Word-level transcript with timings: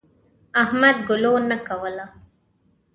احمد 0.63 0.97
ګلو 1.09 1.33
نه 1.49 1.57
کوله. 1.67 2.05